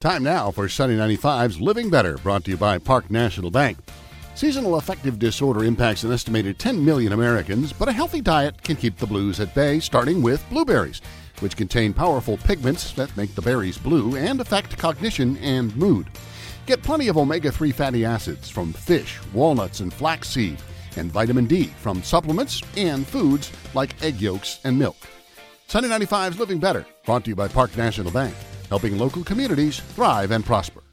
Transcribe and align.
Time 0.00 0.22
now 0.22 0.52
for 0.52 0.68
Sunny 0.68 0.94
95's 0.94 1.60
Living 1.60 1.90
Better, 1.90 2.18
brought 2.18 2.44
to 2.44 2.52
you 2.52 2.56
by 2.56 2.78
Park 2.78 3.10
National 3.10 3.50
Bank. 3.50 3.78
Seasonal 4.36 4.76
affective 4.76 5.18
disorder 5.18 5.64
impacts 5.64 6.04
an 6.04 6.12
estimated 6.12 6.56
10 6.56 6.84
million 6.84 7.12
Americans, 7.12 7.72
but 7.72 7.88
a 7.88 7.92
healthy 7.92 8.20
diet 8.20 8.62
can 8.62 8.76
keep 8.76 8.96
the 8.96 9.08
blues 9.08 9.40
at 9.40 9.52
bay, 9.56 9.80
starting 9.80 10.22
with 10.22 10.48
blueberries, 10.50 11.02
which 11.40 11.56
contain 11.56 11.92
powerful 11.92 12.36
pigments 12.36 12.92
that 12.92 13.16
make 13.16 13.34
the 13.34 13.42
berries 13.42 13.76
blue 13.76 14.14
and 14.14 14.40
affect 14.40 14.78
cognition 14.78 15.36
and 15.38 15.74
mood. 15.76 16.06
Get 16.64 16.80
plenty 16.84 17.08
of 17.08 17.16
omega 17.16 17.50
3 17.50 17.72
fatty 17.72 18.04
acids 18.04 18.48
from 18.48 18.72
fish, 18.72 19.18
walnuts, 19.34 19.80
and 19.80 19.92
flaxseed, 19.92 20.58
and 20.94 21.10
vitamin 21.10 21.46
D 21.46 21.72
from 21.80 22.04
supplements 22.04 22.62
and 22.76 23.04
foods 23.04 23.50
like 23.74 24.00
egg 24.00 24.20
yolks 24.20 24.60
and 24.62 24.78
milk. 24.78 25.08
Sunny 25.66 25.88
95's 25.88 26.38
Living 26.38 26.60
Better, 26.60 26.86
brought 27.04 27.24
to 27.24 27.30
you 27.30 27.36
by 27.36 27.48
Park 27.48 27.76
National 27.76 28.12
Bank, 28.12 28.36
helping 28.68 28.98
local 28.98 29.24
communities 29.24 29.80
thrive 29.80 30.30
and 30.30 30.44
prosper. 30.44 30.87